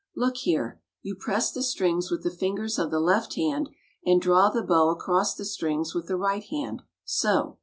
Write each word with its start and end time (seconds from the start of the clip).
"'Look 0.15 0.37
here; 0.37 0.81
you 1.03 1.13
press 1.13 1.51
the 1.51 1.61
strings 1.61 2.09
with 2.09 2.23
the 2.23 2.31
fingers 2.31 2.79
of 2.79 2.89
the 2.89 2.99
left 2.99 3.35
hand, 3.35 3.69
and 4.03 4.19
draw 4.19 4.49
the 4.49 4.63
bow 4.63 4.89
across 4.89 5.35
the 5.35 5.45
strings 5.45 5.93
with 5.93 6.07
the 6.07 6.17
right 6.17 6.43
hand, 6.43 6.81
so. 7.05 7.59